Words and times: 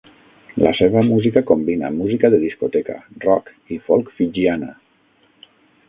La 0.61 0.69
seva 0.77 1.03
música 1.09 1.43
combina 1.51 1.91
música 1.99 2.33
de 2.35 2.41
discoteca, 2.45 2.97
rock 3.27 3.55
i 3.77 3.81
folk 3.91 4.11
fijiana. 4.23 4.73